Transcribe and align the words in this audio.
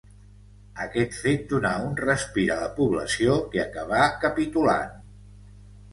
Aquest 0.85 1.13
fet 1.25 1.43
donà 1.51 1.73
un 1.89 1.93
respir 2.01 2.47
a 2.53 2.57
la 2.61 2.71
població 2.79 3.37
que 3.53 3.63
acabà 3.67 4.01
capitulant. 4.25 5.01